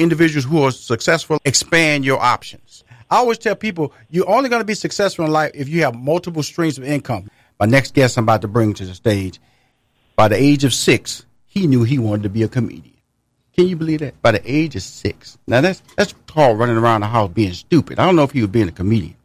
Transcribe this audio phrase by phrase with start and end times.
[0.00, 2.84] individuals who are successful expand your options.
[3.10, 5.94] I always tell people you're only going to be successful in life if you have
[5.94, 7.30] multiple streams of income.
[7.58, 9.40] My next guest I'm about to bring to the stage,
[10.16, 12.94] by the age of six, he knew he wanted to be a comedian.
[13.56, 14.20] Can you believe that?
[14.22, 15.36] By the age of six.
[15.46, 17.98] Now that's that's called running around the house being stupid.
[17.98, 19.16] I don't know if he was being a comedian.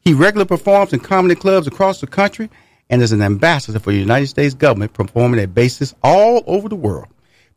[0.00, 2.50] He regularly performs in comedy clubs across the country
[2.88, 6.76] and is an ambassador for the United States government performing at bases all over the
[6.76, 7.06] world.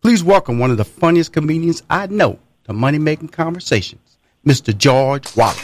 [0.04, 4.78] Please welcome one of the funniest comedians I know to Money Making Conversations, Mr.
[4.78, 5.62] George Wallace.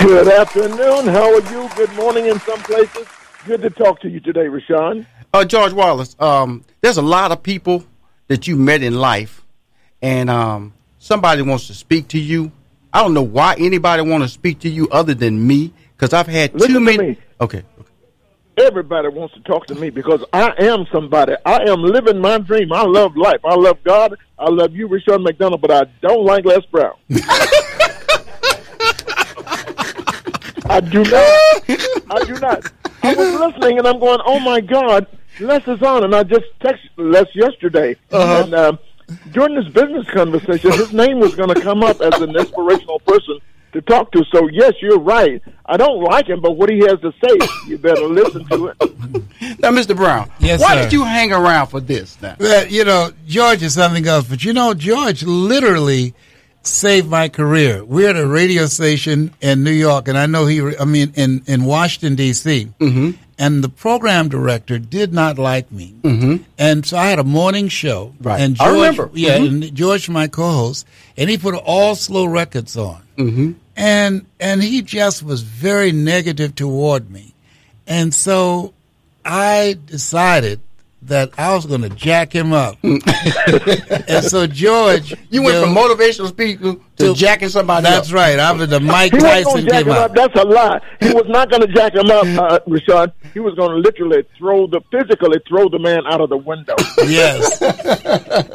[0.00, 1.06] Good afternoon.
[1.06, 1.68] How are you?
[1.76, 3.06] Good morning in some places.
[3.46, 5.06] Good to talk to you today, Rushion.
[5.32, 7.84] Uh, George Wallace, um, there's a lot of people
[8.26, 9.44] that you met in life,
[10.02, 12.50] and um, somebody wants to speak to you.
[12.92, 16.26] I don't know why anybody want to speak to you other than me, because I've
[16.26, 17.08] had Listen too to many.
[17.10, 17.18] me.
[17.40, 17.62] Okay.
[18.58, 21.34] Everybody wants to talk to me because I am somebody.
[21.46, 22.70] I am living my dream.
[22.72, 23.40] I love life.
[23.44, 24.18] I love God.
[24.38, 26.94] I love you, Rushion McDonald, but I don't like Les Brown.
[30.68, 32.10] I do not.
[32.10, 32.72] I do not.
[33.02, 35.06] I was listening and I'm going, oh my God,
[35.40, 36.04] Les is on.
[36.04, 37.96] And I just texted Les yesterday.
[38.10, 38.42] Uh-huh.
[38.44, 38.76] And uh,
[39.32, 43.38] during this business conversation, his name was going to come up as an inspirational person
[43.72, 44.24] to talk to.
[44.32, 45.40] So, yes, you're right.
[45.66, 47.36] I don't like him, but what he has to say,
[47.68, 48.76] you better listen to it.
[49.58, 49.94] Now, Mr.
[49.96, 50.82] Brown, Yes, why sir.
[50.84, 52.36] did you hang around for this now?
[52.38, 56.14] Well, you know, George is something else, but you know, George literally
[56.62, 57.84] saved my career.
[57.84, 61.42] We're at a radio station in New York, and I know he, I mean, in,
[61.46, 63.10] in Washington, D.C., mm-hmm.
[63.38, 65.94] and the program director did not like me.
[66.02, 66.44] Mm-hmm.
[66.58, 68.14] And so I had a morning show.
[68.20, 68.40] Right.
[68.40, 69.10] And I remember.
[69.12, 69.46] Yeah, Mhm.
[69.64, 73.02] and George, my co host, and he put all slow records on.
[73.82, 77.34] And, and he just was very negative toward me.
[77.86, 78.74] And so
[79.24, 80.60] I decided
[81.04, 82.76] that I was going to jack him up.
[82.84, 88.14] and so George, You went know, from motivational speaker to, to- jacking somebody That's up.
[88.14, 88.38] right.
[88.38, 90.14] I was the Mike He wasn't Tyson going to jack him up.
[90.14, 90.80] That's a lie.
[91.00, 93.12] He was not going to jack him up, uh, Rashad.
[93.34, 96.76] He was going to literally throw the physically throw the man out of the window.
[97.04, 97.60] Yes.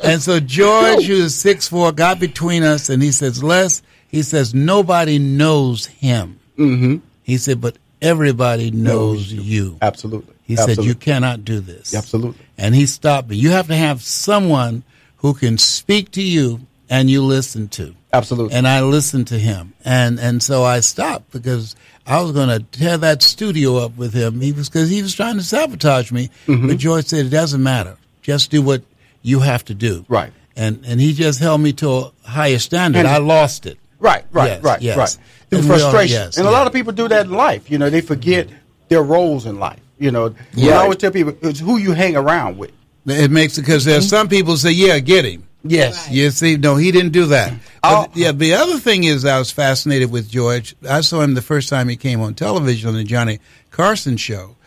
[0.05, 4.23] and so George, who is six four, got between us, and he says, "Les," he
[4.23, 6.97] says, "Nobody knows him." Mm-hmm.
[7.23, 10.33] He said, "But everybody knows you." Absolutely.
[10.43, 10.75] He Absolutely.
[10.75, 12.45] said, "You cannot do this." Absolutely.
[12.57, 13.35] And he stopped me.
[13.35, 14.83] You have to have someone
[15.17, 17.95] who can speak to you and you listen to.
[18.13, 18.55] Absolutely.
[18.55, 21.75] And I listened to him, and and so I stopped because
[22.05, 24.39] I was going to tear that studio up with him.
[24.39, 26.29] He was because he was trying to sabotage me.
[26.47, 26.67] Mm-hmm.
[26.69, 27.97] But George said it doesn't matter.
[28.21, 28.81] Just do what
[29.21, 30.05] you have to do.
[30.07, 30.31] Right.
[30.55, 32.99] And and he just held me to a higher standard.
[32.99, 33.77] And- I lost it.
[33.99, 34.97] Right, right, Yes, right, yes.
[34.97, 35.17] right.
[35.49, 36.13] Through And we all- frustration.
[36.17, 36.57] yes, and a yeah.
[36.57, 37.69] lot of people do that in life.
[37.71, 38.49] You know, they forget
[38.89, 39.79] their roles in life.
[39.99, 40.73] You know, yeah.
[40.73, 40.83] I Right.
[40.83, 42.71] always tell people it's who you hang around with.
[43.07, 44.15] It makes it because there's mm-hmm.
[44.15, 46.07] some people say, "Yeah, get him." Yes.
[46.11, 47.53] You see, no, he didn't do that.
[47.83, 48.07] Oh.
[48.07, 50.75] But, yeah, the other thing is, I was fascinated with George.
[50.89, 53.39] I saw him the first time he came on television on the Johnny
[53.71, 54.57] Carson show.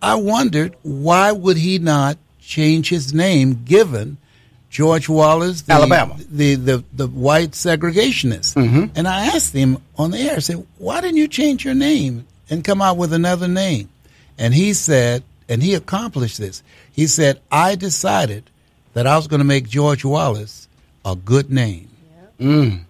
[0.00, 4.16] I wondered why would he not change his name, given
[4.72, 6.16] George Wallace, the, Alabama.
[6.30, 8.54] the the the white segregationist.
[8.54, 8.86] Mm-hmm.
[8.96, 12.26] And I asked him on the air, I said, "Why didn't you change your name
[12.48, 13.90] and come out with another name?"
[14.38, 16.62] And he said, and he accomplished this.
[16.90, 18.48] He said, "I decided
[18.94, 20.68] that I was going to make George Wallace
[21.04, 21.90] a good name."
[22.40, 22.80] Mm.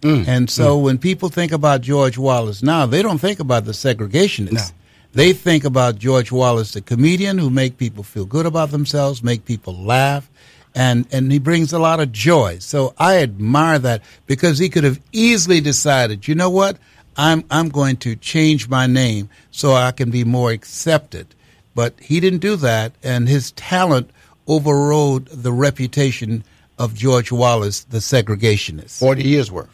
[0.00, 0.26] Mm.
[0.26, 0.82] And so mm.
[0.82, 4.72] when people think about George Wallace now, they don't think about the segregationists.
[4.72, 4.76] No.
[5.14, 9.44] They think about George Wallace, the comedian who make people feel good about themselves, make
[9.44, 10.28] people laugh,
[10.74, 12.58] and and he brings a lot of joy.
[12.58, 16.78] So I admire that because he could have easily decided, you know what,
[17.16, 21.34] I'm I'm going to change my name so I can be more accepted.
[21.74, 24.10] But he didn't do that, and his talent
[24.46, 26.44] overrode the reputation
[26.78, 28.98] of George Wallace, the segregationist.
[28.98, 29.70] Forty years worth.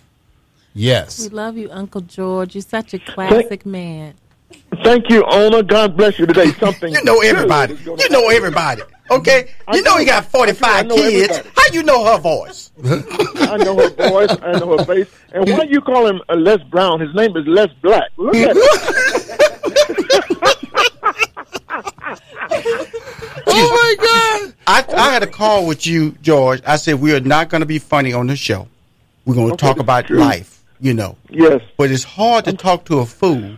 [0.74, 1.20] Yes.
[1.20, 2.54] We love you, Uncle George.
[2.54, 4.14] You're such a classic man.
[4.84, 5.62] Thank you, Ona.
[5.62, 6.46] God bless you today.
[6.60, 7.74] Something You know everybody.
[7.74, 8.82] good is gonna You know everybody.
[9.10, 9.48] Okay?
[9.72, 10.00] You know do.
[10.00, 11.30] he got forty I five know kids.
[11.38, 11.50] everybody.
[11.56, 12.70] How you know her voice?
[12.84, 14.30] I know her voice.
[14.42, 15.08] I know her face.
[15.32, 17.00] And why you call him uh, Les Brown?
[17.00, 18.10] His name is Les Black.
[18.16, 19.34] Look at it.
[23.50, 24.54] Oh my God!
[24.66, 26.60] I, I had a call with you, George.
[26.66, 28.68] I said we are not going to be funny on the show.
[29.24, 30.18] We're going to Okay, talk about true.
[30.18, 31.16] life, you know.
[31.30, 31.60] Yes.
[31.76, 33.56] But it's hard to talk to a fool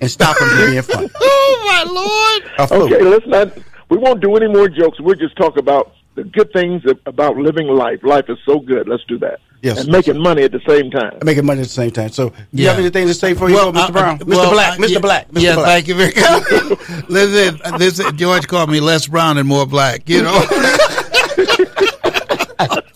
[0.00, 1.10] and stop him from being funny.
[1.20, 2.52] Oh my Lord!
[2.58, 2.82] A fool.
[2.94, 3.52] Okay, let's not.
[3.90, 5.00] We won't do any more jokes.
[5.00, 8.00] We'll just talk about the good things about living life.
[8.02, 8.88] Life is so good.
[8.88, 9.40] Let's do that.
[9.62, 9.80] Yes.
[9.80, 11.18] And making money at the same time.
[11.24, 12.10] Making money at the same time.
[12.10, 13.74] So, do you have anything to say before you Mr.
[13.76, 14.14] I- uh, Brown?
[14.16, 14.26] I- Mr.
[14.28, 14.88] well, Black, uh, Mr.
[14.90, 15.42] yeah, Black, Mr.
[15.42, 15.66] yeah, Black.
[15.66, 17.04] thank you very much.
[17.08, 20.08] Listen, this George called me less brown and more black.
[20.08, 20.40] You know.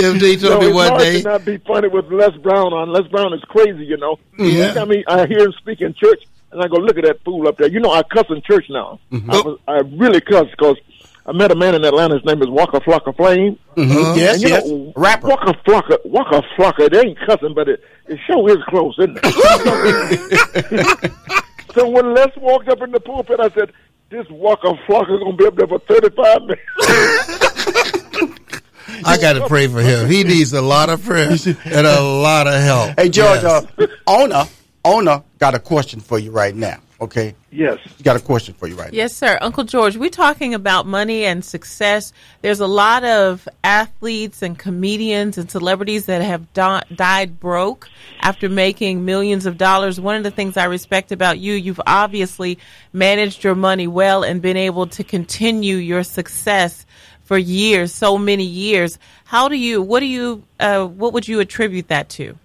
[0.00, 1.22] he told No, me one day.
[1.22, 2.90] not be funny with Les Brown on.
[2.92, 4.18] Les Brown is crazy, you know.
[4.38, 4.72] Yeah.
[4.74, 7.46] Time he, I hear him speak in church, and I go, look at that fool
[7.48, 7.68] up there.
[7.68, 8.98] You know, I cuss in church now.
[9.12, 9.30] Mm-hmm.
[9.30, 10.76] I, was, I really cuss because
[11.26, 12.14] I met a man in Atlanta.
[12.16, 13.58] His name is Waka Flocka Flame.
[13.76, 14.16] Mhm.
[14.16, 14.66] Yes, And you yes.
[14.66, 15.28] know, Rapper.
[15.28, 21.12] Waka Flocka, Waka Flocka, They ain't cussing, but it, it sure is close, isn't it?
[21.74, 23.72] so when Les walked up in the pulpit, I said,
[24.08, 27.96] this Waka Flocka going to be up there for 35 minutes.
[29.04, 30.08] I got to pray for him.
[30.08, 31.30] He needs a lot of prayer
[31.64, 32.98] and a lot of help.
[32.98, 33.66] Hey, George, Yes.
[33.78, 34.46] uh, Ona,
[34.84, 36.78] Ona got a question for you right now.
[37.02, 37.78] Okay, yes.
[38.02, 38.96] got a question for you right now.
[38.96, 39.38] Yes, sir.
[39.40, 42.12] Uncle George, we're talking about money and success.
[42.42, 47.88] There's a lot of athletes and comedians and celebrities that have di- died broke
[48.20, 49.98] after making millions of dollars.
[49.98, 52.58] One of the things I respect about you, you've obviously
[52.92, 56.84] managed your money well and been able to continue your success
[57.30, 58.98] for years, so many years.
[59.24, 62.36] How do you, what do you, uh, what would you attribute that to?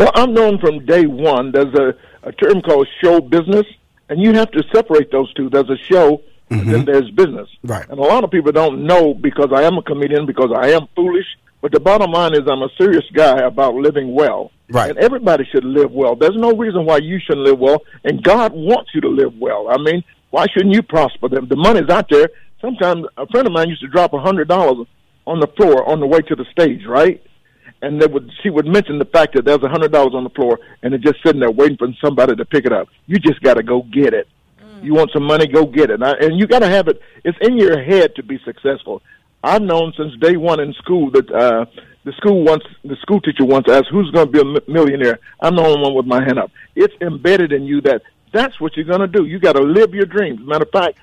[0.00, 1.52] Well, I'm known from day one.
[1.52, 1.94] There's a,
[2.24, 3.64] a term called show business,
[4.08, 5.48] and you have to separate those two.
[5.48, 7.48] There's a show, and then there's business.
[7.58, 7.68] Mm-hmm.
[7.68, 7.88] Right.
[7.88, 10.88] And a lot of people don't know because I am a comedian, because I am
[10.96, 11.26] foolish.
[11.60, 14.50] But the bottom line is, I'm a serious guy about living well.
[14.70, 14.90] Right.
[14.90, 16.16] And everybody should live well.
[16.16, 19.68] There's no reason why you shouldn't live well, and God wants you to live well.
[19.70, 21.28] I mean, why shouldn't you prosper?
[21.28, 22.28] The, the money's out there.
[22.64, 24.86] Sometimes a friend of mine used to drop a hundred dollars
[25.26, 27.22] on the floor on the way to the stage, right?
[27.82, 30.30] and they would she would mention the fact that there's a hundred dollars on the
[30.30, 32.88] floor and it's just sitting there waiting for somebody to pick it up.
[33.06, 34.26] You just got to go get it.
[34.82, 35.94] You want some money, go get it.
[35.94, 37.00] And, I, and you got to have it.
[37.24, 39.02] It's in your head to be successful.
[39.42, 41.66] I've known since day one in school that uh,
[42.04, 45.18] the school once the school teacher once asked who's going to be a millionaire.
[45.40, 46.50] I'm the only one with my hand up.
[46.74, 48.02] It's embedded in you that
[48.32, 49.26] that's what you're going to do.
[49.26, 50.40] You got to live your dreams.
[50.42, 50.98] Matter of fact,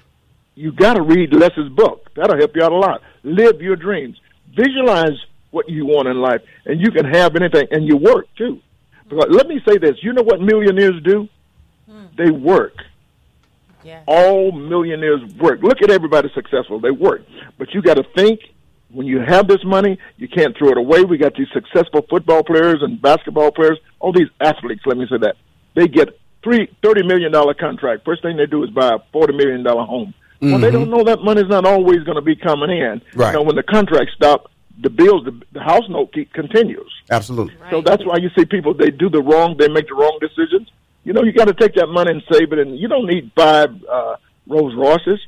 [0.56, 2.10] you got to read Les's book.
[2.16, 3.02] That'll help you out a lot.
[3.24, 4.20] Live your dreams.
[4.56, 5.18] Visualize
[5.52, 8.60] what you want in life, and you can have anything, and you work too.
[9.08, 11.28] Because let me say this: you know what millionaires do?
[11.90, 12.06] Hmm.
[12.18, 12.74] They work.
[13.84, 14.04] Yeah.
[14.06, 15.62] All millionaires work.
[15.62, 17.24] Look at everybody successful; they work.
[17.58, 18.42] But you got to think.
[18.94, 21.06] When you have this money, you can't throw it away.
[21.06, 23.80] We got these successful football players and basketball players.
[24.02, 24.82] All these athletes.
[24.86, 25.38] Let me say that
[25.76, 28.04] they get three thirty million dollar contract.
[28.04, 30.14] First thing they do is buy a forty million dollar home.
[30.42, 33.02] Well, they don't know that money's not always going to be coming in.
[33.14, 33.32] Right.
[33.32, 36.92] You know, when the contract stop, the bills, the, the house note keep, continues.
[37.12, 37.54] Absolutely.
[37.70, 40.70] So that's why you see people they do the wrong, they make the wrong decisions.
[41.04, 43.32] You know, you got to take that money and save it, and you don't need
[43.36, 44.16] five uh,
[44.48, 45.20] Rolls Royces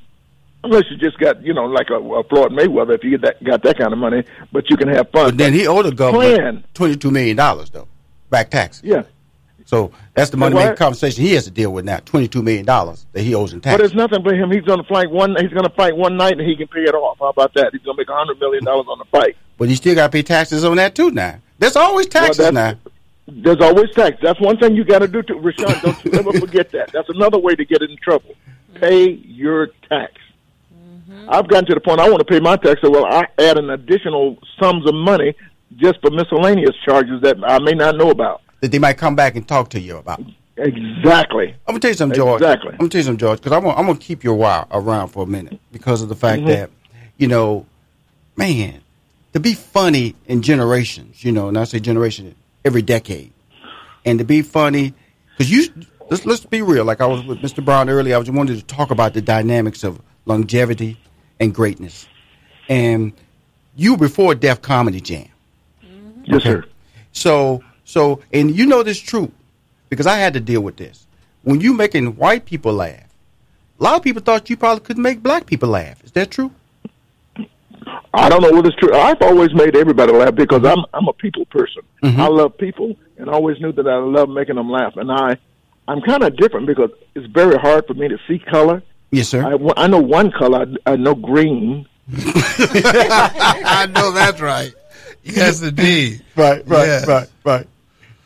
[0.63, 3.43] unless you just got you know like a, a Floyd Mayweather if you get that
[3.43, 4.23] got that kind of money.
[4.51, 5.25] But you can have fun.
[5.31, 6.63] But then he owed the government Plan.
[6.73, 7.87] twenty-two million dollars though,
[8.29, 8.83] back taxes.
[8.83, 9.03] yeah,
[9.73, 10.63] So that's the money what?
[10.65, 11.97] making conversation he has to deal with now.
[12.05, 13.73] Twenty-two million dollars that he owes in taxes.
[13.73, 13.91] but taxes.
[13.91, 14.51] it's nothing for him.
[14.51, 15.35] He's going to fight one.
[15.39, 17.17] He's going to fight one night, and he can pay it off.
[17.19, 17.71] How about that?
[17.73, 19.35] He's going to make a hundred million dollars on the fight.
[19.57, 21.39] But he still got to pay taxes on that too now.
[21.59, 22.61] There's always taxes Well, now.
[22.73, 22.87] that's-
[23.27, 24.17] There's always tax.
[24.21, 25.65] That's one thing you got to do, to Rushion.
[25.81, 26.91] Don't you ever forget that.
[26.91, 28.35] That's another way to get in trouble.
[28.75, 30.13] Pay your tax.
[30.75, 31.29] Mm-hmm.
[31.29, 33.57] I've gotten to the point I want to pay my tax, so well, I add
[33.57, 35.35] an additional sums of money
[35.77, 38.41] just for miscellaneous charges that I may not know about.
[38.63, 40.21] That they might come back and talk to you about.
[40.55, 41.47] Exactly.
[41.67, 42.41] I'm gonna tell you something, George.
[42.41, 42.71] Exactly.
[42.71, 44.67] I'm gonna tell you something, George, because I'm gonna, I'm gonna keep your a while
[44.71, 46.47] around for a minute because of the fact Mhm.
[46.47, 46.69] that,
[47.17, 47.65] you know,
[48.37, 48.75] man,
[49.33, 53.33] to be funny in generations, you know, and I say generation every decade,
[54.05, 54.93] and to be funny,
[55.37, 55.67] because you
[56.09, 56.85] let's let's be real.
[56.85, 57.65] Like I was with Mr.
[57.65, 60.97] Brown earlier, I was wanted to talk about the dynamics of longevity
[61.37, 62.07] and greatness,
[62.69, 63.11] and
[63.75, 65.27] you before Def Comedy Jam.
[66.23, 66.63] Yes, sir.
[67.11, 69.31] So, so, and you know this true
[69.89, 71.05] because I had to deal with this.
[71.43, 73.03] When you making white people laugh,
[73.79, 76.03] a lot of people thought you probably could make black people laugh.
[76.03, 76.51] Is that true?
[78.13, 78.93] I don't know whether it's true.
[78.95, 81.81] I've always made everybody laugh because I'm I'm a people person.
[82.03, 82.21] Mm-hmm.
[82.21, 84.95] I love people, and I always knew that I love making them laugh.
[84.95, 85.37] And I,
[85.87, 88.83] I'm kind of different because it's very hard for me to see color.
[89.11, 89.43] Yes, sir.
[89.43, 90.65] I, I know one color.
[90.85, 91.87] I, I know green.
[92.15, 94.73] I know that's right.
[95.23, 96.23] Yes, indeed.
[96.35, 97.07] right, right, Yes.
[97.07, 97.67] right, right.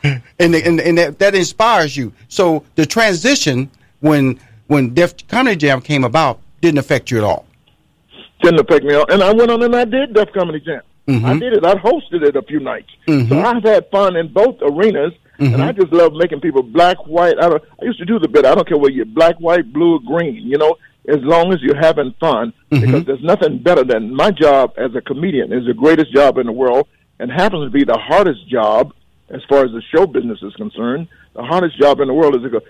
[0.04, 2.14] And and and that, that inspires you.
[2.28, 7.46] So the transition when when Def Comedy Jam came about didn't affect you at all.
[8.42, 8.94] didn't affect me.
[9.10, 10.82] And I went on and I did Def Comedy Jam.
[11.08, 11.40] I mm-hmm.
[11.40, 11.66] did it.
[11.66, 12.90] I hosted it a few nights.
[13.06, 13.46] So mm-hmm.
[13.46, 15.62] I've had fun in both arenas, and mm-hmm.
[15.62, 17.40] I just love making people black, white.
[17.40, 18.46] I, don't, I used to do the bit.
[18.46, 20.46] I don't care whether you're black, white, blue, or green.
[20.46, 20.76] You know,
[21.08, 25.02] as long as you're having fun, because there's nothing better than my job as a
[25.02, 26.90] comedian is the greatest job in the world,
[27.20, 28.94] and happens to be the hardest job
[29.30, 31.08] as far as the show business is concerned.
[31.34, 32.62] The hardest job in the world is to go.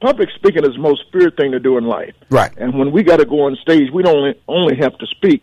[0.00, 2.14] Public speaking is the most feared thing to do in life.
[2.30, 2.52] Right.
[2.56, 5.42] And when we got to go on stage, we don't only, only have to speak.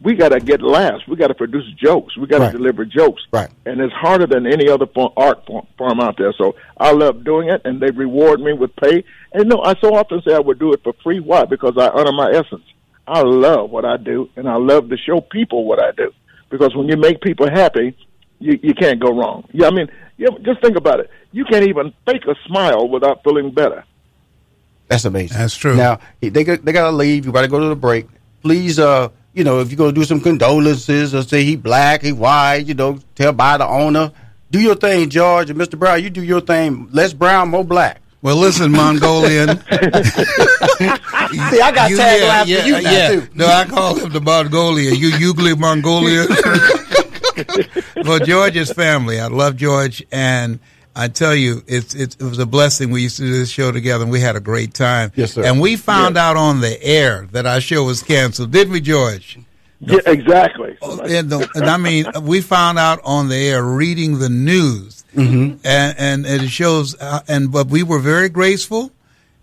[0.00, 1.06] We got to get laughs.
[1.08, 2.16] We got to produce jokes.
[2.16, 2.52] We got to Right.
[2.52, 3.20] deliver jokes.
[3.32, 3.50] Right.
[3.66, 6.32] And it's harder than any other form, art form, form out there.
[6.38, 9.02] So I love doing it, and they reward me with pay.
[9.32, 11.18] And no, I so often say I would do it for free.
[11.20, 11.44] Why?
[11.44, 12.64] Because I honor my essence.
[13.06, 16.12] I love what I do, and I love to show people what I do.
[16.48, 17.96] Because when you make people happy,
[18.40, 19.44] you you can't go wrong.
[19.52, 21.10] Yeah, I mean, you just think about it.
[21.32, 23.84] You can't even fake a smile without feeling better.
[24.88, 25.36] That's amazing.
[25.36, 25.76] That's true.
[25.76, 27.26] Now they got, they got to leave.
[27.26, 28.06] You got to go to the break.
[28.42, 32.12] Please, uh, you know, if you're gonna do some condolences or say he black, he
[32.12, 34.12] white, you know, tell by the owner.
[34.50, 35.78] Do your thing, George and Mr.
[35.78, 36.02] Brown.
[36.02, 36.88] You do your thing.
[36.90, 38.00] Less brown, more black.
[38.22, 39.48] Well, listen, Mongolian.
[39.68, 43.28] See, I got You- taglines for you now too.
[43.34, 44.96] No, I call him the Mongolian.
[44.96, 46.26] You Ugly Mongolian.
[48.08, 49.20] well, George's family.
[49.20, 50.58] I love George, and
[50.96, 52.90] I tell you, it's, it's it was a blessing.
[52.90, 55.12] We used to do this show together, and we had a great time.
[55.14, 55.44] Yes, sir.
[55.44, 59.38] And we found out on the air that our show was canceled, didn't we, George?
[59.80, 60.76] Yeah, exactly.
[60.82, 65.60] and, the, and I mean, we found out on the air reading the news, and,
[65.64, 66.96] and it shows.
[67.00, 68.90] Uh, and but we were very graceful,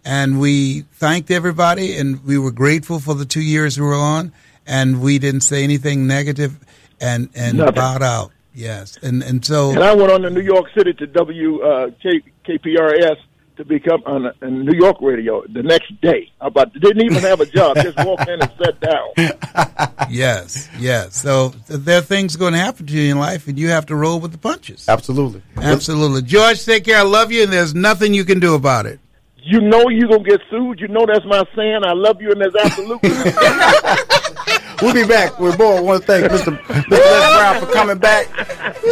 [0.03, 4.33] and we thanked everybody, and we were grateful for the two years we were on,
[4.67, 6.59] and we didn't say anything negative,
[6.99, 7.75] and and Nothing.
[7.75, 8.31] bowed out.
[8.55, 11.91] Yes, and and so And I went on to New York City to W uh,
[12.01, 13.17] K, KPRS
[13.57, 16.31] to become on, on New York radio the next day.
[16.39, 20.07] I about didn't even have a job, just walked in and sat down.
[20.09, 21.17] yes, yes.
[21.17, 23.95] So there are things going to happen to you in life, and you have to
[23.95, 24.87] roll with the punches.
[24.87, 25.41] Absolutely.
[25.57, 26.63] Absolutely, George.
[26.63, 26.99] Take care.
[26.99, 28.99] I love you, and there's nothing you can do about it.
[29.37, 30.79] You know you're gonna get sued.
[30.79, 31.81] You know that's my saying.
[31.85, 33.09] I love you, and there's absolutely
[34.81, 35.51] We'll be back more.
[35.51, 36.57] I want to thank Mr.
[36.57, 36.89] Mr.
[36.89, 38.27] Les Brown for coming back,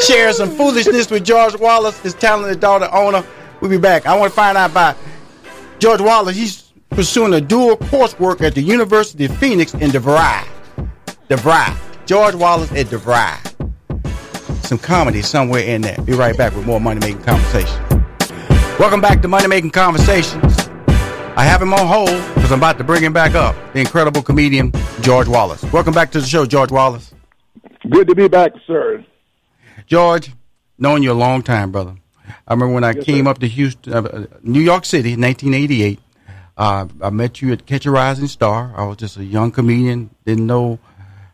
[0.02, 3.26] sharing some foolishness with George Wallace, his talented daughter Ona.
[3.60, 4.06] We'll be back.
[4.06, 4.98] I want to find out about
[5.80, 6.36] George Wallace.
[6.36, 10.48] He's pursuing a dual coursework at the University of Phoenix in DeVry.
[11.30, 11.78] DeVry.
[12.06, 13.40] George Wallace at DeVry.
[14.66, 15.98] Some comedy somewhere in there.
[16.06, 18.08] Be right back with more Money Making Conversation.
[18.80, 20.63] Welcome back to Money Making Conversations.
[21.36, 23.56] I have him on hold because I'm about to bring him back up.
[23.74, 24.72] The incredible comedian
[25.02, 25.64] George Wallace.
[25.74, 27.12] Welcome back to the show, George Wallace.
[27.90, 29.04] good to be back, sir.
[29.88, 30.32] George,
[30.78, 31.96] knowing you a long time, brother.
[32.48, 33.32] I remember when I came sir.
[33.32, 36.00] up to Houston, uh, New York City, in 1988.
[36.56, 38.72] Uh, I met you at Catch a Rising Star.
[38.78, 40.78] I was just a young comedian, didn't know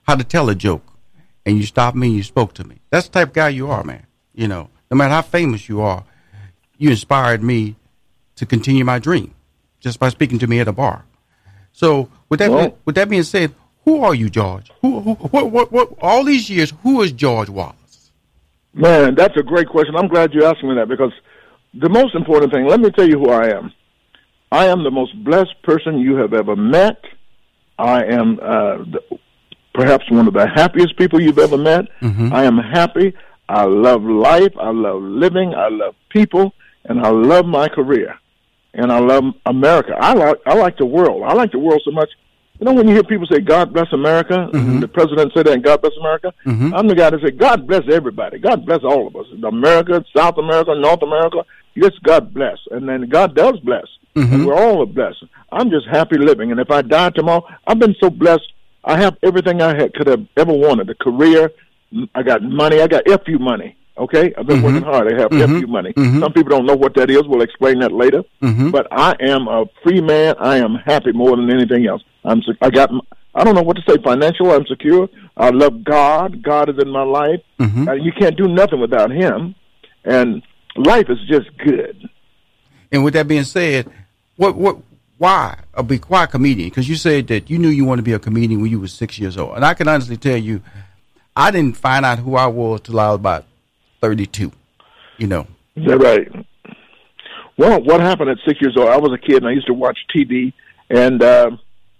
[0.04, 0.94] how to tell a joke,
[1.46, 2.80] and you stopped me and you spoke to me.
[2.90, 4.08] That's the type of guy you are, man.
[4.34, 6.06] You know, no matter how famous you are,
[6.78, 7.76] you inspired me
[8.38, 9.34] to continue my dream
[9.80, 11.06] just by speaking to me at a bar.
[11.72, 13.54] So, with that, Well- with that being said,
[13.86, 14.72] who are you, George?
[14.82, 15.90] Who, who, what, what, what?
[16.02, 18.12] All these years, who is George Wallace?
[18.74, 19.96] Man, that's a great question.
[19.96, 21.12] I'm glad you asked me that because
[21.74, 23.72] the most important thing, let me tell you who I am.
[24.52, 27.04] I am the most blessed person you have ever met.
[27.78, 29.02] I am uh, the,
[29.74, 31.86] perhaps one of the happiest people you've ever met.
[32.02, 33.14] I am happy.
[33.48, 34.54] I love life.
[34.60, 35.54] I love living.
[35.56, 36.54] I love people.
[36.86, 38.16] And I love my career.
[38.80, 39.94] And I love America.
[40.00, 41.24] I like, I like the world.
[41.26, 42.10] I like the world so much.
[42.60, 45.54] You know, when you hear people say, God bless America, and the president said that,
[45.54, 46.74] and God bless America, mm-hmm.
[46.74, 48.38] I'm the guy that said, God bless everybody.
[48.38, 49.26] God bless all of us.
[49.44, 51.46] America, South America, North America,
[51.78, 52.58] just God bless.
[52.72, 53.86] And then God does bless.
[54.16, 54.34] Mm-hmm.
[54.34, 55.30] And we're all a blessing.
[55.52, 56.52] I'm just happy living.
[56.52, 58.52] And if I die tomorrow, I've been so blessed.
[58.84, 61.52] I have everything I had, could have ever wanted a career.
[62.16, 62.82] I got money.
[62.82, 63.78] I got FU money.
[64.00, 64.90] Okay, I've been working mm-hmm.
[64.90, 65.14] hard.
[65.14, 65.60] I have mm-hmm.
[65.60, 65.92] FU money.
[65.94, 66.20] Mm-hmm.
[66.20, 67.24] Some people don't know what that is.
[67.28, 68.24] We'll explain that later.
[68.72, 70.36] But I am a free man.
[70.40, 72.02] I am happy more than anything else.
[72.24, 72.42] I'm.
[72.62, 72.90] I got.
[73.36, 74.02] I don't know what to say.
[74.02, 75.10] Financial, I'm secure.
[75.36, 76.42] I love God.
[76.42, 77.42] God is in my life.
[77.60, 77.88] Mm-hmm.
[77.88, 79.54] And you can't do nothing without Him.
[80.06, 80.42] And
[80.76, 82.10] life is just good.
[82.92, 83.92] And with that being said,
[84.38, 84.78] what what
[85.18, 86.70] why a be why a comedian?
[86.70, 88.88] Because you said that you knew you wanted to be a comedian when you were
[88.88, 90.62] six years old, and I can honestly tell you,
[91.36, 93.46] I didn't find out who I was till I was about
[94.02, 94.52] thirty two.
[95.18, 95.48] You know.
[95.76, 96.28] Is that right?
[97.58, 98.88] Well, what happened at six years old?
[98.88, 100.54] I was a kid and I used to watch TV,
[100.90, 101.52] and uh,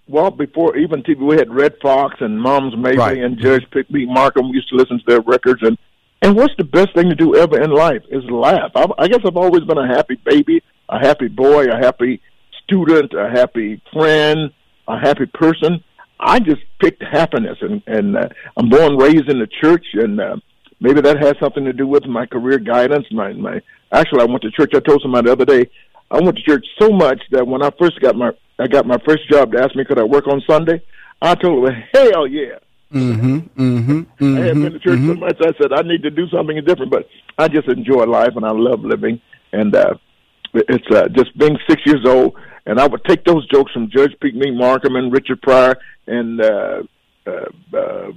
[0.08, 3.18] well, before even TV, we had Redd Foxx and Moms Mabley Right.
[3.18, 4.48] and Judge Pigmeat Markham.
[4.50, 5.76] We used to listen to their records, and
[6.22, 8.72] and what's the best thing to do ever in life is laugh.
[8.74, 12.20] I, I guess I've always been a happy baby, a happy boy, a happy
[12.64, 14.50] student, a happy friend,
[14.88, 15.82] a happy person.
[16.18, 20.36] I just picked happiness, and and uh, I'm born raised in the church, and uh,
[20.80, 23.06] maybe that has something to do with my career guidance.
[23.10, 23.60] My my
[23.92, 24.72] actually, I went to church.
[24.74, 25.70] I told somebody the other day,
[26.10, 28.98] I went to church so much that when I first got my I got my
[29.06, 30.82] first job, they asked me could I work on Sunday.
[31.22, 32.58] I told them, hell yeah.
[32.92, 33.38] Mm-hmm.
[33.60, 34.36] Mm-hmm.
[34.36, 35.36] I had been to church so much.
[35.40, 37.06] I said I need to do something different, but
[37.38, 39.20] I just enjoy life and I love living.
[39.52, 39.94] And uh,
[40.54, 42.34] it's uh, just being six years old,
[42.66, 46.82] and I would take those jokes from Judge Pigmeat Markham and Richard Pryor, and uh,
[47.26, 48.12] uh, uh,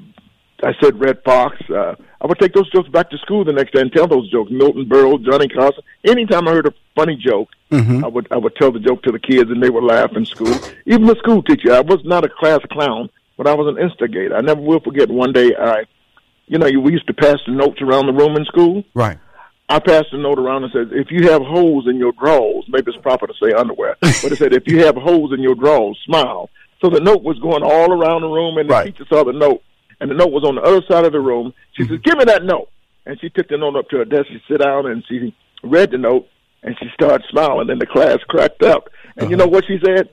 [0.63, 1.57] I said Redd Foxx.
[1.69, 4.29] Uh, I would take those jokes back to school the next day and tell those
[4.31, 4.51] jokes.
[4.51, 5.83] Milton Berle, Johnny Carson.
[6.05, 9.19] Anytime I heard a funny joke, I would I would tell the joke to the
[9.19, 10.53] kids, and they would laugh in school.
[10.85, 11.73] Even the school teacher.
[11.73, 14.35] I was not a class clown, but I was an instigator.
[14.35, 15.09] I never will forget.
[15.09, 15.85] One day, I,
[16.47, 18.83] you know, we used to pass the notes around the room in school.
[18.93, 19.17] Right.
[19.69, 22.91] I passed a note around and said, if you have holes in your drawers, maybe
[22.91, 25.97] it's proper to say underwear, but it said, if you have holes in your drawers,
[26.05, 26.49] smile.
[26.81, 28.85] So the note was going all around the room, and the Right.
[28.93, 29.63] teacher saw the note,
[30.03, 31.53] and the note was on the other side of the room.
[31.77, 32.01] She said, mm-hmm.
[32.03, 32.67] give me that note.
[33.05, 34.25] And she took the note up to her desk.
[34.27, 35.33] She sat down and she
[35.63, 36.27] read the note,
[36.61, 38.89] and she started smiling, and the class cracked up.
[39.15, 39.45] And you uh-huh.
[39.45, 40.09] know what she said?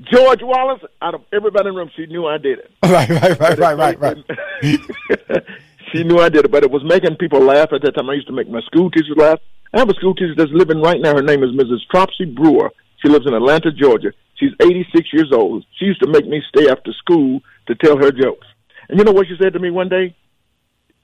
[0.00, 2.72] George Wallace, out of everybody in the room, she knew I did it.
[2.82, 3.08] Right.
[3.08, 3.38] Right.
[3.38, 3.58] Right.
[3.58, 3.78] Right.
[3.78, 4.00] Right.
[4.00, 4.18] Right.
[5.92, 8.10] she knew I did it, but it was making people laugh at that time.
[8.10, 9.38] I used to make my school teachers laugh.
[9.72, 11.14] I have a school teacher that's living right now.
[11.14, 11.78] Her name is Mrs.
[11.92, 12.72] Tropsy Brewer.
[12.98, 14.12] She lives in Atlanta, Georgia.
[14.34, 15.64] She's 86 years old.
[15.78, 18.46] She used to make me stay after school to tell her jokes.
[18.92, 20.14] And you know what she said to me one day?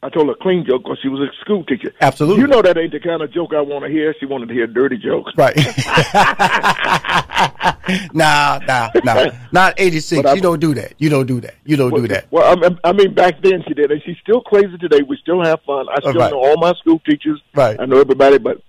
[0.03, 1.91] I told her a clean joke because she was a school teacher.
[2.03, 2.43] Absolutely.
[2.43, 4.15] You know that ain't the kind of joke I want to hear.
[4.21, 5.33] She wanted to hear dirty jokes.
[5.39, 5.57] Right.
[8.15, 9.31] nah, nah, nah.
[9.53, 10.23] Not 86.
[10.23, 10.93] But I- You don't do that.
[10.99, 11.55] You don't do that.
[11.65, 12.27] You don't do that.
[12.31, 15.01] Well, I mean- I mean, back then she did, and she's still crazy today.
[15.03, 15.87] We still have fun.
[15.89, 16.31] I still Right.
[16.31, 17.41] know all my school teachers.
[17.55, 17.77] Right.
[17.81, 18.61] I know everybody, but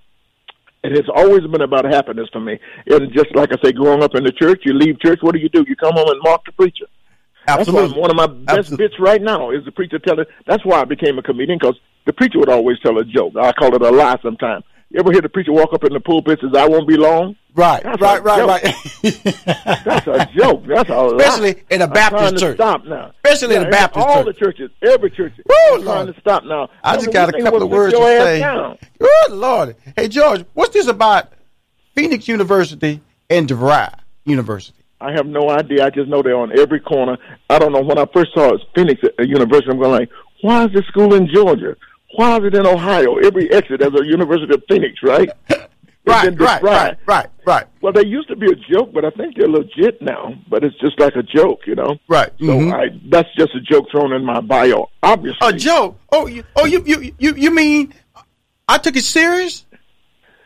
[0.83, 2.57] it has always been about happiness for me.
[2.87, 5.39] And just like I say, growing up in the church, you leave church, what do
[5.39, 5.65] you do?
[5.67, 6.85] You come home and mock the preacher.
[7.47, 7.99] That's Absolutely.
[7.99, 8.87] one of my best Absolutely.
[8.87, 10.25] bits right now is the preacher telling.
[10.45, 13.33] That's why I became a comedian because the preacher would always tell a joke.
[13.37, 14.63] I call it a lie sometimes.
[14.91, 16.97] You ever hear the preacher walk up in the pulpit and says, "I won't be
[16.97, 17.35] long"?
[17.55, 18.49] Right, That's right, right, joke.
[18.49, 19.83] right.
[19.85, 20.63] That's a joke.
[20.65, 21.17] That's a lie.
[21.17, 22.57] Especially in a Baptist trying to church.
[22.57, 23.11] Stop now.
[23.23, 24.17] Especially in a Yeah, Baptist all church.
[24.17, 25.33] All the churches, every church.
[25.47, 26.69] Woo, I'm trying to stop now.
[26.83, 28.39] I just got a couple of words to say.
[28.39, 28.77] down.
[28.99, 29.75] Good Lord.
[29.95, 31.33] Hey, George, what's this about
[31.95, 33.93] Phoenix University and DeVry
[34.25, 34.78] University?
[35.01, 35.85] I have no idea.
[35.85, 37.17] I just know they're on every corner.
[37.49, 37.81] I don't know.
[37.81, 40.09] When I first saw it, Phoenix University, I'm going like,
[40.41, 41.75] why is this school in Georgia?
[42.15, 43.15] Why is it in Ohio?
[43.17, 45.29] Every exit has a University of Phoenix, right?
[46.05, 49.35] Right, right, right, right, right, Well, they used to be a joke, but I think
[49.37, 50.33] they're legit now.
[50.49, 51.99] But it's just like a joke, you know.
[52.07, 52.31] right.
[52.39, 52.73] So mhm.
[52.73, 54.89] I, that's just a joke thrown in my bio.
[55.03, 55.99] Obviously, A joke?
[56.11, 57.93] Oh, you, oh, you, you, you, you mean
[58.67, 59.65] I took it serious?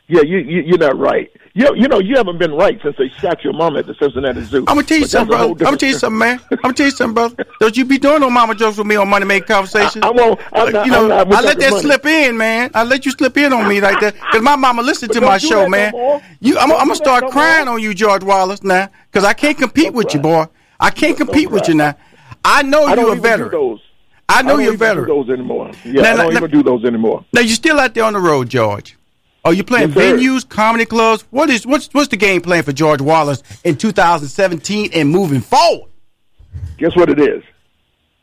[0.08, 1.30] Yeah, you, you you're not right.
[1.56, 4.42] You you know you haven't been right since they shot your mom at the Cincinnati
[4.44, 4.60] Zoo.
[4.60, 5.52] I'm gonna tell you something, brother.
[5.52, 6.40] I'm gonna tell you something, man.
[6.50, 7.46] I'm gonna tell you something, brother.
[7.60, 10.04] Don't you be doing no mama jokes with me on Money Making Conversation.
[10.04, 10.40] I- I won't.
[10.52, 11.82] I'm not- you know, I'm I let that money.
[11.84, 12.72] slip in, man.
[12.74, 15.38] I let you slip in on me like that because my mama listened to my
[15.38, 16.22] show, that no man.
[16.40, 17.76] you, I'm, I'm gonna start no crying more.
[17.76, 20.46] on you, George Wallace, now because I can't compete Don't with you, cry.
[20.46, 20.52] boy.
[20.80, 21.72] I can't compete with cry.
[21.72, 21.96] you now.
[22.44, 23.80] I know I you're a veteran.
[24.28, 25.08] I know don't you're a even veteran.
[25.08, 25.72] Do those anymore?
[25.86, 27.24] Yeah, Now, I don't now, even do those anymore.
[27.32, 28.98] Now you're still out there on the road, George.
[29.46, 31.26] Are you playing Yes, venues, comedy clubs?
[31.30, 35.90] What is what's what's the game plan for George Wallace in 2017 and moving forward?
[36.78, 37.44] Guess what it is?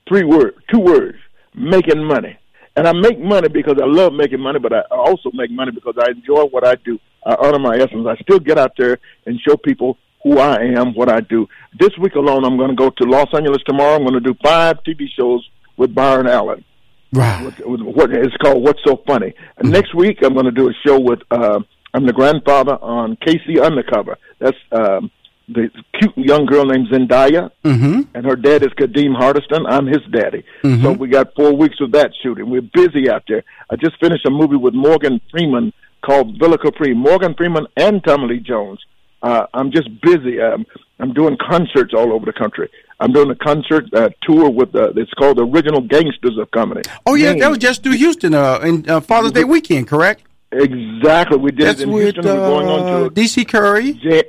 [0.08, 1.18] Three words, two words:
[1.54, 2.38] making money.
[2.76, 5.96] And I make money because I love making money, but I also make money because
[5.98, 6.98] I enjoy what I do.
[7.26, 8.06] I honor my essence.
[8.06, 11.46] I still get out there and show people who I am, what I do.
[11.78, 13.96] This week alone, I'm going to go to Los Angeles tomorrow.
[13.96, 16.64] I'm going to do five TV shows with Byron Allen.
[17.12, 17.44] Right.
[17.44, 19.34] with, with what it's called What's So Funny.
[19.58, 21.60] And next week I'm going to do a show with uh,
[21.92, 23.58] I'm the grandfather on K.C.
[23.60, 24.16] Undercover.
[24.38, 25.10] That's um,
[25.48, 25.68] the
[25.98, 28.02] cute young girl named Zendaya, Mm-hmm.
[28.14, 29.66] and her dad is Kadeem Hardison.
[29.68, 30.44] I'm his daddy.
[30.62, 32.48] So we got four weeks of that shooting.
[32.48, 33.42] We're busy out there.
[33.70, 35.72] I just finished a movie with Morgan Freeman
[36.04, 36.94] called Villa Capri.
[36.94, 38.78] Morgan Freeman and Tommy Lee Jones.
[39.22, 40.40] Uh, I'm just busy.
[40.40, 40.64] Um,
[41.00, 42.70] I'm doing concerts all over the country.
[43.02, 46.82] I'm doing a concert uh, tour with uh, it's called the Original Gangsters of Comedy.
[47.06, 47.40] Oh yeah, Names.
[47.40, 50.22] that was just through Houston uh, in uh, Father's Day weekend, correct?
[50.52, 51.38] exactly.
[51.38, 52.24] We did That's it in with Houston.
[52.24, 53.92] We're going on uh, to DC Curry.
[53.94, 54.24] J,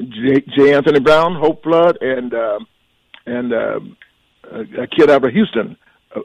[0.00, 0.74] J, J.
[0.74, 2.66] Anthony Brown, Hope Flood, and um
[3.26, 3.80] and uh,
[4.50, 5.76] a, a kid out of Houston.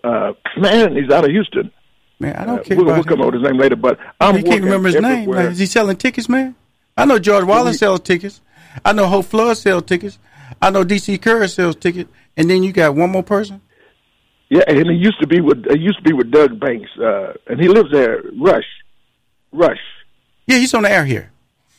[0.04, 1.72] Uh, man, he's out of Houston.
[2.20, 3.22] Man, I don't Uh, care we'll, we'll come him.
[3.22, 5.06] up with his name later, but I'm You can't working remember his name.
[5.06, 5.44] everywhere.
[5.44, 6.56] Like, is he selling tickets, man?
[6.98, 8.42] I know George Wallace we- sells tickets.
[8.84, 10.20] I know Hope Flood sells tickets.
[10.62, 12.10] I know DC Curry sells tickets.
[12.36, 13.62] And then you got one more person.
[14.50, 17.34] Yeah, and he used to be with he used to be with Doug Banks, uh,
[17.48, 18.22] and he lives there.
[18.40, 18.64] Rush,
[19.52, 19.80] Rush,
[20.46, 21.32] Yeah, he's on the air here.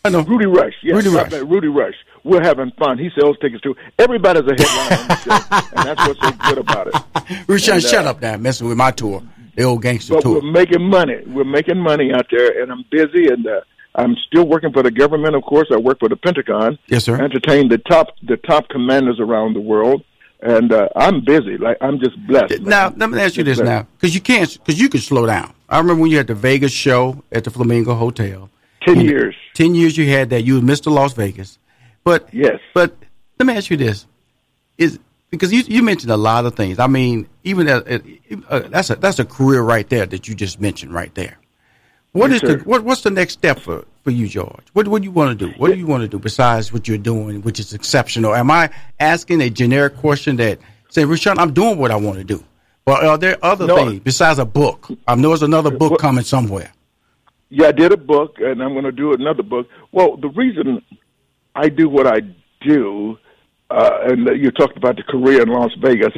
[0.05, 0.21] I know.
[0.21, 0.75] Rudy Rush.
[0.83, 1.33] Yes, Rudy Rush.
[1.33, 1.95] Rudy Rush.
[2.25, 2.99] We're having fun.
[2.99, 3.75] He sells tickets too.
[3.99, 6.95] Everybody's a headliner on the show, and that's what's so good about it.
[7.49, 9.23] And, uh, shut up now, messing with my tour,
[9.55, 10.35] the old gangster But tour.
[10.43, 11.23] we're making money.
[11.27, 13.61] We're making money out there, and I'm busy, and uh,
[13.99, 15.35] I'm still working for the government.
[15.35, 16.79] Of course, I work for the Pentagon.
[16.87, 17.21] Yes, sir.
[17.21, 20.05] Entertain the top the top commanders around the world,
[20.41, 21.59] and uh, I'm busy.
[21.59, 22.61] Like I'm just blessed.
[22.61, 22.99] Now, man.
[22.99, 23.65] let me ask you this sir.
[23.65, 25.53] now, because you can't, because you can slow down.
[25.69, 28.49] I remember when you had the Vegas show at the Flamingo Hotel.
[28.83, 29.35] Ten years.
[29.55, 30.43] Ten years you had that.
[30.43, 30.93] You was Mr.
[30.93, 31.59] Las Vegas.
[32.05, 32.61] But Yes.
[32.75, 32.95] But
[33.41, 34.07] let me ask you this:
[34.79, 36.79] Is because you you mentioned a lot of things.
[36.79, 37.83] I mean, even uh,
[38.49, 41.39] uh, that's a that's a career right there that you just mentioned right there.
[42.13, 44.65] What Yes, is the what, what's the next step for, for you, George?
[44.73, 45.53] What what do you want to do?
[45.59, 48.35] What do you want to do besides what you're doing, which is exceptional?
[48.35, 52.25] Am I asking a generic question that say, Rushion, I'm doing what I want to
[52.25, 52.43] do,
[52.87, 53.77] but are there other No.
[53.77, 54.89] things besides a book?
[55.07, 56.73] I know there's another book coming somewhere.
[57.51, 59.69] Yeah, I did a book, and I'm going to do another book.
[59.93, 60.83] Well, the reason
[61.55, 62.21] I do what I
[62.63, 63.19] do,
[63.71, 66.13] uh, and you talked about the career in Las Vegas.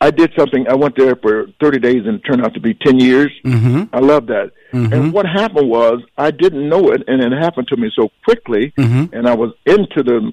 [0.00, 0.66] I did something.
[0.68, 3.30] I went there for 30 days, and it turned out to be 10 years.
[3.44, 3.84] Mm-hmm.
[3.94, 4.52] I love that.
[4.72, 8.72] And what happened was I didn't know it, and it happened to me so quickly,
[8.76, 10.32] and I was into the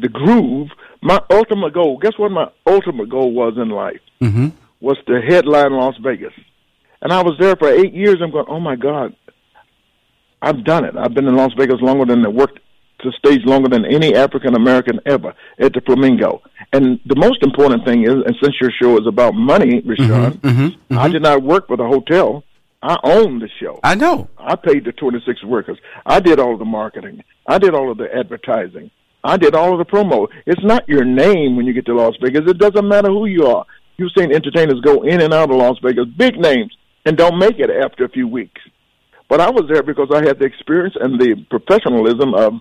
[0.00, 0.70] the groove.
[1.02, 1.98] My ultimate goal.
[1.98, 2.32] Guess what?
[2.32, 4.48] My ultimate goal was in life Mm-hmm.
[4.80, 6.32] was to headline Las Vegas.
[7.02, 8.16] And I was there for eight years.
[8.22, 9.14] I'm going, oh my God,
[10.42, 10.96] I've done it.
[10.96, 12.58] I've been in Las Vegas longer than I worked
[13.04, 16.42] the stage longer than any African American ever at the Flamingo.
[16.72, 20.48] And the most important thing is, and since your show is about money, Rushion, mm-hmm,
[20.48, 21.12] mm-hmm, I mm-hmm.
[21.12, 22.42] did not work for the hotel.
[22.82, 23.80] I owned the show.
[23.82, 24.28] I know.
[24.36, 25.78] I paid the 26 workers.
[26.04, 27.22] I did all of the marketing.
[27.46, 28.90] I did all of the advertising.
[29.22, 30.28] I did all of the promo.
[30.44, 32.42] It's not your name when you get to Las Vegas.
[32.46, 33.64] It doesn't matter who you are.
[33.96, 37.58] You've seen entertainers go in and out of Las Vegas, big names, and don't make
[37.58, 38.60] it after a few weeks.
[39.30, 42.52] But I was there because I had the experience and the professionalism of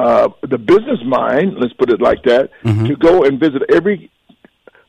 [0.00, 2.44] uh, the business mind, let's put it like that,
[2.88, 4.10] to go and visit every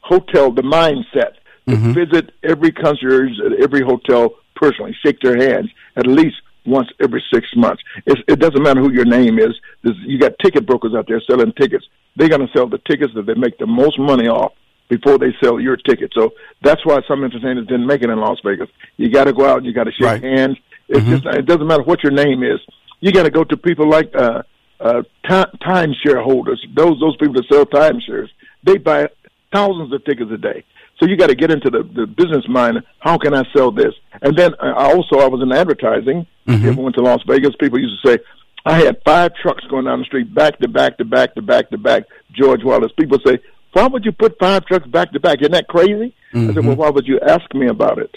[0.02, 1.34] hotel, the mindset,
[1.68, 4.24] to visit every concierge at every hotel
[4.56, 7.82] personally, shake their hands at least once every six months.
[8.06, 9.54] It's, it doesn't matter who your name is.
[9.84, 11.86] There's, you got ticket brokers out there selling tickets.
[12.16, 14.54] They're going to sell the tickets that they make the most money off
[14.90, 16.12] before they sell your ticket.
[16.14, 18.70] So that's why some entertainers didn't make it in Las Vegas.
[18.98, 19.64] You got to go out.
[19.64, 20.24] You got to shake Right.
[20.24, 20.58] hands.
[20.90, 22.60] It's just, it doesn't matter what your name is.
[23.00, 24.44] You got to go to people like uh,
[24.82, 26.66] uh, ti- timeshare holders.
[26.76, 28.30] Those those people that sell timeshares.
[28.64, 29.08] They buy
[29.54, 30.64] thousands of tickets a day.
[31.00, 32.84] So you got to get into the, the business mind.
[33.00, 33.94] How can I sell this?
[34.22, 36.28] And then uh, I also I was in advertising.
[36.46, 38.18] If you ever went to Las Vegas, people used to say,
[38.66, 41.70] I had five trucks going down the street back to back to back to back
[41.72, 42.04] to back.
[42.34, 42.92] George Wallace.
[43.00, 43.40] People say,
[43.74, 45.40] why would you put five trucks back to back?
[45.42, 46.14] Isn't that crazy?
[46.34, 48.16] I said, well, why would you ask me about it?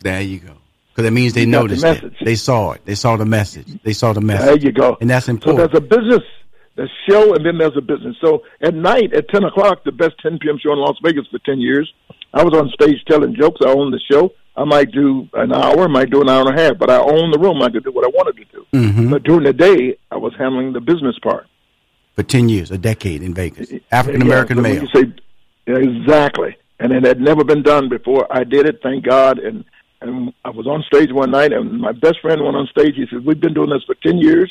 [0.00, 0.56] There you go.
[0.96, 2.24] Because that means they You got the noticed it.
[2.24, 2.80] They saw it.
[2.86, 3.66] They saw the message.
[3.82, 4.46] They saw the message.
[4.46, 4.96] There you go.
[4.98, 5.70] And that's important.
[5.70, 6.22] So there's a business,
[6.74, 8.16] there's show, and then there's a business.
[8.24, 10.56] So at night at 10 o'clock, the best 10 p.m.
[10.58, 11.92] show in Las Vegas for 10 years,
[12.32, 13.60] I was on stage telling jokes.
[13.62, 14.32] I owned the show.
[14.56, 16.96] I might do an hour, I might do an hour and a half, but I
[16.98, 17.60] owned the room.
[17.60, 18.66] I could do what I wanted to do.
[18.72, 19.10] Mm-hmm.
[19.10, 21.46] But during the day, I was handling the business part.
[22.14, 23.70] For 10 years, a decade in Vegas.
[23.92, 24.82] African American Yeah, male.
[24.82, 25.12] you say
[25.66, 28.26] yeah, exactly, and it had never been done before.
[28.34, 29.62] I did it, thank God, and
[30.06, 32.94] and I was on stage one night, and my best friend went on stage.
[32.96, 34.50] He said, "We've been doing this for ten years.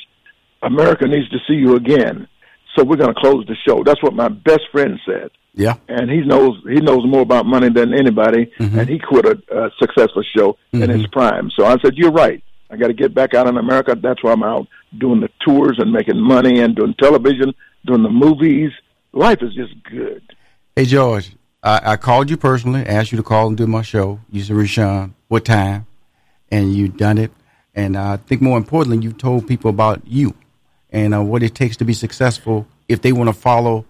[0.62, 2.28] America needs to see you again,
[2.76, 5.76] so we're going to close the show." That's what my best friend said, yeah.
[5.88, 8.80] and he knows he knows more about money than anybody, mm-hmm.
[8.80, 11.12] and he quit a, a successful show in his mm-hmm.
[11.12, 11.52] prime.
[11.58, 13.96] So I said, "You're right." I got to get back out in America.
[13.96, 17.54] That's why I'm out doing the tours and making money and doing television,
[17.86, 18.72] doing the movies.
[19.14, 20.24] Life is just good.
[20.76, 21.32] Hey, George,
[21.64, 24.20] I, I called you personally, asked you to call and do my show.
[24.32, 25.88] You said, Rushion, what time?
[26.52, 27.32] And you've done it.
[27.74, 30.34] And I think more importantly, you've told people about you
[30.92, 33.86] and uh, what it takes to be successful if they want to follow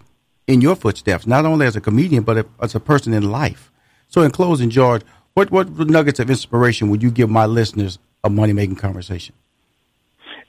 [0.47, 3.71] in your footsteps, not only as a comedian, but as a person in life.
[4.07, 5.01] So, in closing, George,
[5.33, 9.35] what, what nuggets of inspiration would you give my listeners of Money Making Conversation?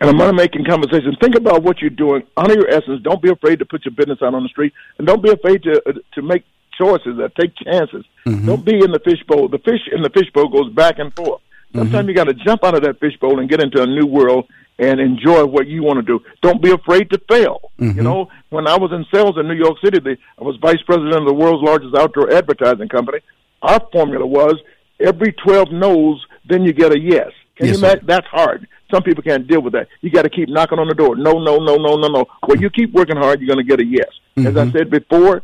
[0.01, 2.23] and a money making conversation, think about what you're doing.
[2.37, 3.01] Honor your essence.
[3.03, 5.63] Don't be afraid to put your business out on the street, and don't be afraid
[5.63, 6.45] to uh, to make
[6.79, 8.05] choices or take chances.
[8.27, 8.47] Mm-hmm.
[8.47, 9.49] Don't be in the fishbowl.
[9.49, 11.41] The fish in the fishbowl goes back and forth.
[11.41, 11.79] Mm-hmm.
[11.79, 14.47] Sometimes you got to jump out of that fishbowl and get into a new world
[14.79, 16.23] and enjoy what you want to do.
[16.43, 17.71] Don't be afraid to fail.
[17.79, 18.03] You mm-hmm.
[18.03, 21.17] know, when I was in sales in New York City, the, I was vice president
[21.17, 23.19] of the world's largest outdoor advertising company.
[23.63, 24.57] Our formula was
[25.01, 27.31] every 12 no's, then you get a yes.
[27.57, 27.87] Can Yes, you sir.
[27.87, 28.07] imagine?
[28.07, 28.69] That's hard.
[28.93, 29.89] Some people can't deal with that.
[30.01, 31.17] You got to keep knocking on the door.
[31.17, 32.27] No, no, no, no, no, no.
[32.47, 34.09] Well, you keep working hard, you're going to get a yes.
[34.37, 35.43] As I said before,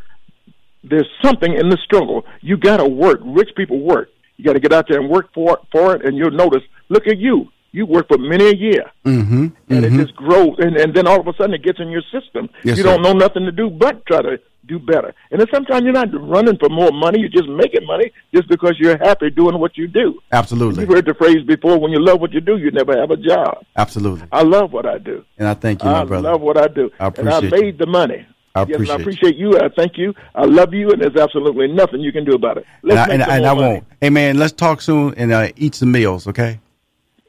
[0.84, 2.24] there's something in the struggle.
[2.40, 3.20] You got to work.
[3.24, 4.08] Rich people work.
[4.36, 6.62] You got to get out there and work for for it, and you'll notice.
[6.88, 7.48] Look at you.
[7.74, 10.56] You work for many a year, mm-hmm, and it just grows.
[10.58, 12.50] And, and then all of a sudden, it gets in your system.
[12.62, 15.14] Yes, you don't know nothing to do but try to do better.
[15.30, 17.20] And then sometimes you're not running for more money.
[17.20, 20.20] You're just making money just because you're happy doing what you do.
[20.32, 20.82] Absolutely.
[20.82, 23.16] You've heard the phrase before: "When you love what you do, you never have a
[23.16, 24.26] job." Absolutely.
[24.30, 25.24] I love what I do.
[25.38, 26.30] And I thank you, my I brother.
[26.30, 26.90] love what I do.
[27.00, 27.64] I appreciate and I appreciate you.
[27.72, 28.26] made the money.
[28.54, 29.50] I yes, I appreciate you.
[29.50, 29.72] appreciate.
[29.72, 30.14] I thank you.
[30.34, 32.66] I love you, and there's absolutely nothing you can do about it.
[32.82, 33.84] and Let's and, I- and more I won't.
[34.00, 36.60] Hey, man, let's talk soon and uh, eat some meals, okay?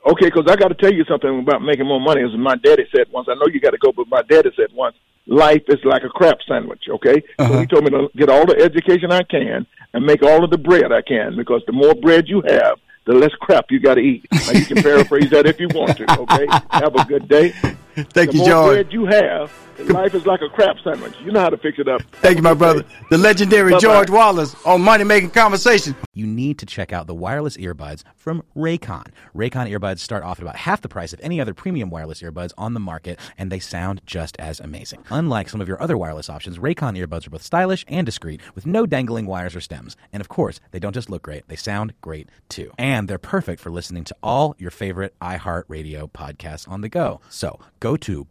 [0.05, 2.21] Okay, because I got to tell you something about making more money.
[2.23, 4.67] As my daddy said once, I know you got to go, but my daddy said
[4.73, 4.95] once,
[5.27, 6.83] life is like a crap sandwich.
[6.89, 10.43] Okay, so he told me to get all the education I can and make all
[10.43, 13.79] of the bread I can, because the more bread you have, the less crap you
[13.79, 14.25] got to eat.
[14.33, 16.19] Now you can paraphrase that if you want to.
[16.19, 17.51] Okay, have a good day.
[17.95, 18.73] Thank the you, more George.
[18.75, 21.13] bread you have, life is like a crap sandwich.
[21.23, 22.01] You know how to fix it up.
[22.13, 22.83] Thank you, my brother.
[23.09, 23.79] The legendary Bye-bye.
[23.79, 25.95] George Wallace on Money Making Conversation.
[26.13, 29.07] you need to check out the wireless earbuds from Raycon.
[29.35, 32.51] Raycon earbuds start off at about half the price of any other premium wireless earbuds
[32.57, 35.03] on the market, and they sound just as amazing.
[35.09, 38.65] Unlike some of your other wireless options, Raycon earbuds are both stylish and discreet, with
[38.65, 39.97] no dangling wires or stems.
[40.11, 42.71] And of course, they don't just look great, they sound great too.
[42.77, 47.21] And they're perfect for listening to all your favorite iHeartRadio podcasts on the go.
[47.29, 48.27] So go to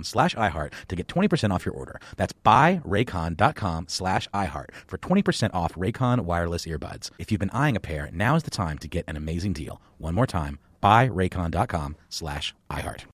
[0.00, 2.00] buyraycon.com slash iHeart to get 20% off your order.
[2.16, 7.10] That's buyraycon.com slash iHeart for 20% off Raycon wireless earbuds.
[7.18, 9.80] If you've been eyeing a pair, now is the time to get an amazing deal.
[9.98, 13.04] One more time, buyraycon.com slash iHeart.